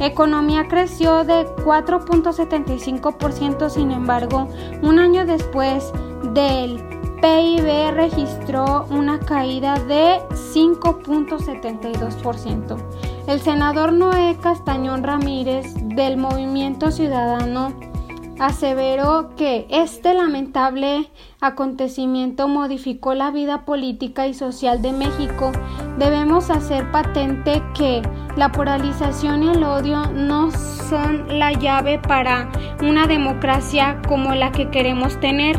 Economía 0.00 0.67
creció 0.69 1.25
de 1.25 1.47
4.75%, 1.57 3.71
sin 3.71 3.93
embargo, 3.93 4.47
un 4.83 4.99
año 4.99 5.25
después 5.25 5.91
del 6.35 6.85
PIB 7.23 7.93
registró 7.93 8.85
una 8.91 9.19
caída 9.19 9.79
de 9.79 10.21
5.72%. 10.31 12.76
El 13.26 13.41
senador 13.41 13.95
Noé 13.95 14.37
Castañón 14.41 15.03
Ramírez 15.03 15.73
del 15.83 16.19
Movimiento 16.19 16.91
Ciudadano 16.91 17.73
aseveró 18.38 19.35
que 19.35 19.67
este 19.71 20.12
lamentable 20.15 21.09
acontecimiento 21.41 22.49
modificó 22.49 23.15
la 23.15 23.31
vida 23.31 23.65
política 23.65 24.26
y 24.26 24.35
social 24.35 24.83
de 24.83 24.93
México. 24.93 25.53
Debemos 25.97 26.50
hacer 26.50 26.91
patente 26.91 27.62
que 27.75 28.03
la 28.37 28.53
polarización 28.53 29.43
y 29.43 29.49
el 29.49 29.65
odio 29.65 30.07
no 30.12 30.50
son 30.50 31.38
la 31.38 31.53
llave 31.53 31.99
para 31.99 32.49
una 32.83 33.07
democracia 33.07 34.00
como 34.07 34.35
la 34.35 34.53
que 34.53 34.69
queremos 34.69 35.19
tener. 35.21 35.59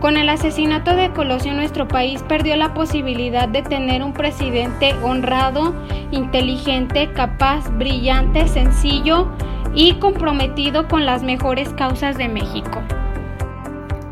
Con 0.00 0.16
el 0.16 0.28
asesinato 0.28 0.94
de 0.94 1.12
Colosio 1.12 1.52
nuestro 1.54 1.88
país 1.88 2.22
perdió 2.28 2.56
la 2.56 2.74
posibilidad 2.74 3.48
de 3.48 3.62
tener 3.62 4.02
un 4.02 4.12
presidente 4.12 4.94
honrado, 5.02 5.74
inteligente, 6.12 7.12
capaz, 7.12 7.68
brillante, 7.76 8.46
sencillo, 8.46 9.28
y 9.74 9.94
comprometido 9.94 10.86
con 10.88 11.06
las 11.06 11.22
mejores 11.22 11.70
causas 11.70 12.16
de 12.18 12.28
México. 12.28 12.80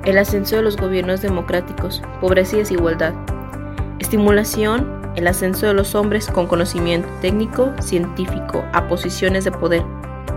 El 0.05 0.19
ascenso 0.19 0.57
de 0.57 0.63
los 0.63 0.77
gobiernos 0.77 1.21
democráticos, 1.21 2.03
pobreza 2.21 2.57
y 2.57 2.61
desigualdad. 2.61 3.13
Estimulación, 3.99 5.00
el 5.17 5.27
ascenso 5.27 5.67
de 5.67 5.75
los 5.75 5.95
hombres 5.95 6.29
con 6.29 6.47
conocimiento 6.47 7.09
técnico, 7.21 7.73
científico, 7.81 8.65
a 8.73 8.87
posiciones 8.89 9.45
de 9.45 9.53
poder. 9.53 9.83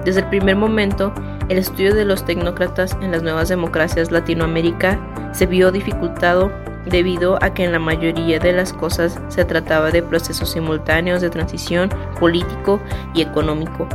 Desde 0.05 0.21
el 0.21 0.29
primer 0.29 0.55
momento, 0.55 1.13
el 1.49 1.57
estudio 1.57 1.93
de 1.93 2.05
los 2.05 2.25
tecnócratas 2.25 2.97
en 3.01 3.11
las 3.11 3.23
nuevas 3.23 3.49
democracias 3.49 4.11
Latinoamérica 4.11 4.99
se 5.33 5.45
vio 5.45 5.71
dificultado 5.71 6.51
debido 6.85 7.37
a 7.41 7.53
que 7.53 7.63
en 7.63 7.71
la 7.71 7.79
mayoría 7.79 8.39
de 8.39 8.53
las 8.53 8.73
cosas 8.73 9.19
se 9.29 9.45
trataba 9.45 9.91
de 9.91 10.03
procesos 10.03 10.51
simultáneos 10.51 11.21
de 11.21 11.29
transición 11.29 11.89
político 12.19 12.81
y 13.13 13.21
económico 13.21 13.87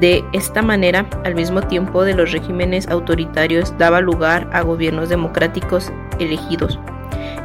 de 0.00 0.24
esta 0.32 0.60
manera, 0.60 1.06
al 1.24 1.34
mismo 1.34 1.62
tiempo 1.62 2.04
de 2.04 2.14
los 2.14 2.32
regímenes 2.32 2.88
autoritarios 2.88 3.76
daba 3.78 4.00
lugar 4.00 4.48
a 4.52 4.62
gobiernos 4.62 5.08
democráticos 5.08 5.92
elegidos. 6.18 6.78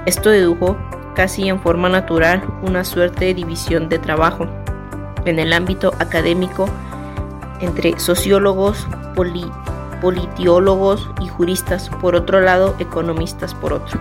Esto 0.06 0.29
dedujo 0.29 0.75
casi 1.20 1.50
en 1.50 1.60
forma 1.60 1.90
natural 1.90 2.42
una 2.62 2.86
suerte 2.86 3.26
de 3.26 3.34
división 3.34 3.90
de 3.90 4.00
trabajo 4.00 4.48
en 5.26 5.38
el 5.38 5.52
ámbito 5.52 5.92
académico 6.00 6.70
entre 7.60 8.00
sociólogos, 8.00 8.88
politiólogos 10.02 11.10
y 11.20 11.28
juristas 11.28 11.90
por 12.00 12.16
otro 12.16 12.40
lado, 12.40 12.74
economistas 12.80 13.54
por 13.54 13.74
otro 13.74 14.00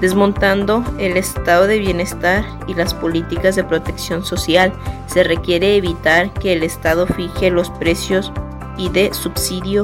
desmontando 0.00 0.84
el 1.00 1.16
estado 1.16 1.66
de 1.66 1.80
bienestar 1.80 2.44
y 2.68 2.74
las 2.74 2.94
políticas 2.94 3.56
de 3.56 3.64
protección 3.64 4.24
social. 4.24 4.72
Se 5.08 5.24
requiere 5.24 5.74
evitar 5.74 6.32
que 6.34 6.52
el 6.52 6.62
Estado 6.62 7.08
fije 7.08 7.50
los 7.50 7.68
precios 7.68 8.30
y 8.76 8.90
de 8.90 9.12
subsidio. 9.12 9.82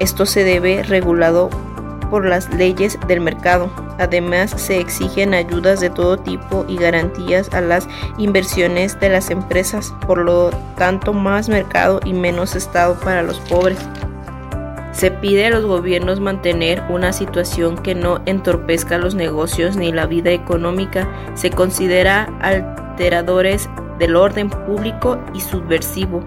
Esto 0.00 0.26
se 0.26 0.44
debe 0.44 0.82
regulado 0.82 1.48
por 2.10 2.26
las 2.26 2.52
leyes 2.52 2.98
del 3.08 3.22
mercado. 3.22 3.70
Además, 3.98 4.50
se 4.56 4.80
exigen 4.80 5.34
ayudas 5.34 5.80
de 5.80 5.90
todo 5.90 6.16
tipo 6.16 6.64
y 6.68 6.76
garantías 6.76 7.52
a 7.52 7.60
las 7.60 7.88
inversiones 8.18 8.98
de 9.00 9.08
las 9.08 9.30
empresas, 9.30 9.94
por 10.06 10.18
lo 10.18 10.50
tanto 10.76 11.12
más 11.12 11.48
mercado 11.48 12.00
y 12.04 12.12
menos 12.12 12.56
Estado 12.56 12.98
para 13.00 13.22
los 13.22 13.38
pobres. 13.40 13.78
Se 14.92 15.10
pide 15.10 15.46
a 15.46 15.50
los 15.50 15.64
gobiernos 15.64 16.20
mantener 16.20 16.82
una 16.88 17.12
situación 17.12 17.76
que 17.76 17.96
no 17.96 18.22
entorpezca 18.26 18.96
los 18.96 19.16
negocios 19.16 19.76
ni 19.76 19.90
la 19.92 20.06
vida 20.06 20.30
económica. 20.30 21.08
Se 21.34 21.50
considera 21.50 22.32
alteradores 22.40 23.68
del 23.98 24.14
orden 24.14 24.50
público 24.50 25.18
y 25.34 25.40
subversivo 25.40 26.24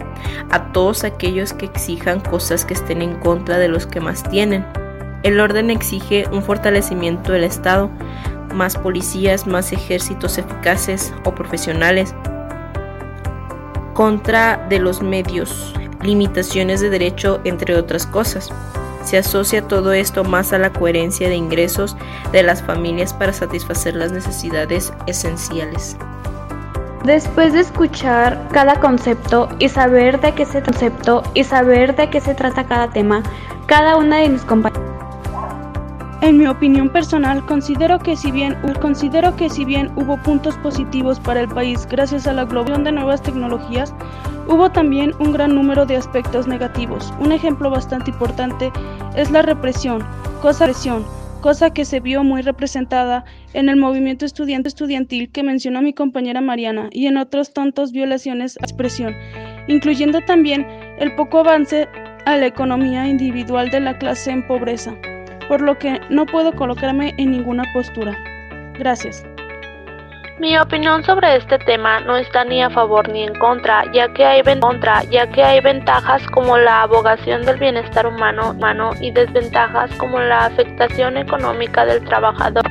a 0.50 0.72
todos 0.74 1.04
aquellos 1.06 1.54
que 1.54 1.66
exijan 1.66 2.20
cosas 2.20 2.66
que 2.66 2.74
estén 2.74 3.02
en 3.02 3.16
contra 3.20 3.58
de 3.58 3.70
los 3.70 3.88
que 3.88 4.02
más 4.02 4.24
tienen. 4.24 4.66
El 5.28 5.42
orden 5.42 5.70
exige 5.70 6.26
un 6.32 6.42
fortalecimiento 6.42 7.34
del 7.34 7.44
Estado, 7.44 7.90
más 8.56 8.78
policías, 8.78 9.46
más 9.46 9.74
ejércitos 9.74 10.38
eficaces 10.38 11.14
o 11.26 11.36
profesionales, 11.36 12.16
contra 13.94 14.66
de 14.70 14.80
los 14.80 15.02
medios 15.02 15.74
limitaciones 16.02 16.80
de 16.80 16.90
derecho, 16.90 17.42
entre 17.44 17.76
otras 17.76 18.08
cosas. 18.08 18.54
Se 19.04 19.18
asocia 19.18 19.68
todo 19.68 19.92
esto 19.92 20.24
más 20.24 20.54
a 20.54 20.60
la 20.60 20.72
coherencia 20.72 21.28
de 21.28 21.36
ingresos 21.36 21.98
de 22.32 22.44
las 22.44 22.64
familias 22.64 23.14
para 23.14 23.34
satisfacer 23.34 23.96
las 23.96 24.14
necesidades 24.14 24.94
esenciales. 25.08 25.98
Después 27.04 27.52
de 27.52 27.60
escuchar 27.60 28.48
cada 28.54 28.80
concepto 28.80 29.50
y 29.60 29.68
saber 29.68 30.22
de 30.22 30.34
qué 30.36 30.46
se 30.46 30.62
concepto 30.62 31.22
y 31.34 31.44
saber 31.44 31.98
de 31.98 32.10
qué 32.10 32.22
se 32.22 32.34
trata 32.34 32.64
cada 32.64 32.92
tema, 32.92 33.24
cada 33.66 33.98
una 33.98 34.20
de 34.20 34.30
mis 34.30 34.44
compañeros 34.44 34.87
en 36.22 36.40
mi 36.40 36.48
opinión 36.48 36.90
personal, 36.90 37.46
considero 37.46 38.00
que 38.00 38.16
si 38.16 38.32
bien 38.32 38.58
hubo 38.64 40.18
puntos 40.24 40.58
positivos 40.58 41.20
para 41.20 41.42
el 41.42 41.48
país 41.48 41.88
gracias 41.88 42.26
a 42.26 42.34
la 42.34 42.46
globalización 42.46 42.84
de 42.86 42.92
nuevas 42.92 43.22
tecnologías, 43.22 43.94
hubo 44.48 44.72
también 44.72 45.14
un 45.20 45.32
gran 45.32 45.54
número 45.54 45.86
de 45.86 45.96
aspectos 45.96 46.48
negativos. 46.48 47.14
Un 47.20 47.32
ejemplo 47.32 47.70
bastante 47.70 48.10
importante 48.10 48.72
es 49.16 49.30
la 49.30 49.44
represión, 49.44 50.04
cosa 50.42 50.66
represión, 50.66 51.06
cosa 51.42 51.72
que 51.72 51.86
se 51.86 52.00
vio 52.00 52.24
muy 52.24 52.42
representada 52.42 53.24
en 53.54 53.70
el 53.70 53.78
movimiento 53.78 54.26
estudiante 54.26 54.70
estudiantil 54.70 55.32
que 55.32 55.44
mencionó 55.44 55.84
mi 55.84 55.94
compañera 55.94 56.42
Mariana 56.42 56.90
y 56.92 57.06
en 57.06 57.18
otros 57.18 57.54
tantos 57.54 57.92
violaciones 57.92 58.58
a 58.58 58.66
expresión, 58.66 59.14
incluyendo 59.68 60.22
también 60.22 60.66
el 60.98 61.14
poco 61.16 61.40
avance 61.40 61.88
a 62.26 62.38
la 62.38 62.48
economía 62.48 63.08
individual 63.08 63.70
de 63.70 63.82
la 63.82 64.00
clase 64.00 64.32
en 64.32 64.48
pobreza 64.48 64.96
por 65.48 65.62
lo 65.62 65.78
que 65.78 66.00
no 66.10 66.26
puedo 66.26 66.54
colocarme 66.54 67.14
en 67.18 67.32
ninguna 67.32 67.64
postura. 67.74 68.18
Gracias. 68.78 69.26
Mi 70.40 70.56
opinión 70.56 71.04
sobre 71.04 71.36
este 71.36 71.58
tema 71.58 72.00
no 72.02 72.16
está 72.16 72.44
ni 72.44 72.62
a 72.62 72.70
favor 72.70 73.10
ni 73.10 73.24
en 73.24 73.34
contra, 73.40 73.92
ya 73.92 74.08
que 74.14 74.24
hay, 74.24 74.44
ya 75.10 75.28
que 75.32 75.44
hay 75.44 75.62
ventajas 75.62 76.22
como 76.28 76.60
la 76.60 76.84
abogación 76.84 77.44
del 77.44 77.58
bienestar 77.58 78.06
humano, 78.06 78.52
humano 78.52 78.92
y 79.02 79.10
desventajas 79.10 79.90
como 79.98 80.20
la 80.20 80.46
afectación 80.46 81.18
económica 81.18 81.86
del 81.86 82.04
trabajador. 82.04 82.64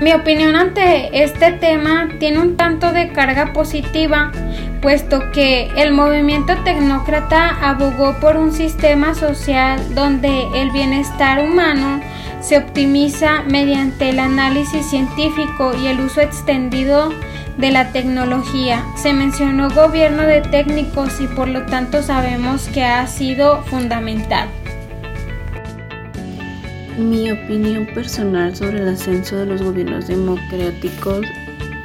Mi 0.00 0.12
opinión 0.12 0.56
ante 0.56 1.22
este 1.22 1.52
tema 1.52 2.08
tiene 2.18 2.40
un 2.40 2.56
tanto 2.58 2.92
de 2.92 3.12
carga 3.12 3.54
positiva, 3.54 4.30
puesto 4.82 5.30
que 5.32 5.70
el 5.76 5.92
movimiento 5.92 6.54
tecnócrata 6.64 7.48
abogó 7.66 8.20
por 8.20 8.36
un 8.36 8.52
sistema 8.52 9.14
social 9.14 9.94
donde 9.94 10.48
el 10.54 10.70
bienestar 10.70 11.42
humano 11.42 12.02
se 12.40 12.58
optimiza 12.58 13.42
mediante 13.44 14.10
el 14.10 14.18
análisis 14.18 14.84
científico 14.84 15.74
y 15.74 15.86
el 15.86 16.00
uso 16.00 16.20
extendido 16.20 17.14
de 17.56 17.70
la 17.70 17.90
tecnología. 17.92 18.84
Se 18.96 19.14
mencionó 19.14 19.70
gobierno 19.70 20.24
de 20.24 20.42
técnicos 20.42 21.22
y 21.22 21.26
por 21.26 21.48
lo 21.48 21.64
tanto 21.64 22.02
sabemos 22.02 22.68
que 22.68 22.84
ha 22.84 23.06
sido 23.06 23.62
fundamental. 23.62 24.48
Mi 26.98 27.30
opinión 27.30 27.84
personal 27.86 28.56
sobre 28.56 28.78
el 28.78 28.88
ascenso 28.88 29.36
de 29.36 29.44
los 29.44 29.60
gobiernos 29.60 30.06
democráticos 30.06 31.26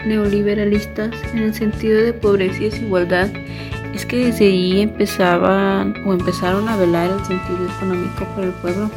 neoliberalistas 0.06 1.12
en 1.34 1.39
el 1.39 1.54
sentido 1.54 2.02
de 2.02 2.13
pobreza 2.13 2.58
y 2.60 2.69
desigualdad 2.69 3.28
es 3.93 4.06
que 4.06 4.28
desde 4.28 4.45
ahí 4.45 4.82
empezaban 4.82 5.95
o 6.06 6.13
empezaron 6.13 6.69
a 6.69 6.78
velar 6.78 7.10
el 7.12 7.26
sentido 7.26 7.60
económico 7.76 8.26
para 8.36 8.47
el 8.47 8.54
pueblo, 8.54 8.89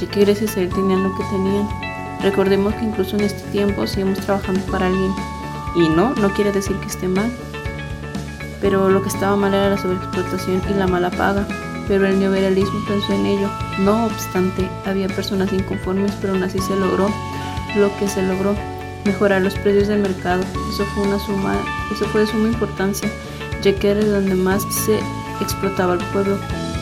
ya 0.00 0.08
que 0.08 0.24
gracias 0.24 0.56
a 0.56 0.60
él 0.60 0.68
tenían 0.68 1.02
lo 1.02 1.16
que 1.16 1.24
tenían. 1.32 1.68
Recordemos 2.22 2.72
que 2.74 2.84
incluso 2.84 3.16
en 3.16 3.24
este 3.24 3.42
tiempo 3.50 3.88
seguimos 3.88 4.20
trabajando 4.20 4.60
para 4.70 4.86
alguien 4.86 5.12
y 5.74 5.88
no, 5.88 6.14
no 6.14 6.32
quiere 6.32 6.52
decir 6.52 6.76
que 6.76 6.86
esté 6.86 7.08
mal. 7.08 7.30
pero 8.60 8.88
lo 8.88 9.02
que 9.02 9.08
estaba 9.08 9.36
mal 9.36 9.52
era 9.52 9.70
la 9.70 9.78
sobreexplotación 9.78 10.62
y 10.70 10.74
la 10.74 10.86
mala 10.86 11.10
paga. 11.10 11.46
Pero 11.88 12.06
el 12.06 12.18
neoliberalismo 12.18 12.84
pensó 12.86 13.12
en 13.12 13.26
ello. 13.26 13.48
No 13.78 14.06
obstante, 14.06 14.68
había 14.84 15.08
personas 15.08 15.52
inconformes, 15.52 16.12
pero 16.20 16.32
aún 16.32 16.42
así 16.42 16.58
se 16.58 16.76
logró 16.76 17.08
lo 17.76 17.94
que 17.98 18.08
se 18.08 18.22
logró, 18.22 18.54
mejorar 19.04 19.42
los 19.42 19.54
precios 19.54 19.88
del 19.88 20.00
mercado. 20.00 20.42
Eso 20.72 20.84
fue 20.94 21.04
una 21.04 21.18
suma, 21.18 21.56
eso 21.92 22.06
fue 22.06 22.22
de 22.22 22.26
suma 22.26 22.48
importancia, 22.48 23.08
ya 23.62 23.74
que 23.74 23.90
era 23.90 24.04
donde 24.04 24.34
más 24.34 24.62
se 24.62 24.98
explotaba 25.40 25.94
al 25.94 26.04
pueblo. 26.12 26.38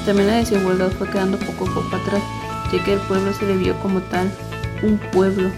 También 0.06 0.28
la 0.28 0.36
desigualdad 0.36 0.90
fue 0.92 1.08
quedando 1.10 1.38
poco 1.38 1.64
a 1.68 1.74
poco 1.74 1.96
atrás, 1.96 2.22
ya 2.72 2.82
que 2.84 2.94
el 2.94 3.00
pueblo 3.00 3.32
se 3.32 3.46
le 3.46 3.56
vio 3.56 3.78
como 3.80 4.00
tal, 4.02 4.30
un 4.82 4.98
pueblo, 5.12 5.50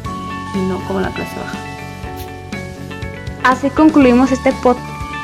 y 0.54 0.58
no 0.68 0.82
como 0.86 1.00
la 1.00 1.10
clase 1.10 1.36
baja. 1.38 1.58
Así 3.44 3.70
concluimos 3.70 4.32
este 4.32 4.52
pod 4.62 4.76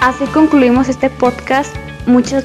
Así 0.02 0.24
concluimos 0.26 0.88
este 0.88 1.11
podcast. 1.11 1.72
Muchas 2.06 2.40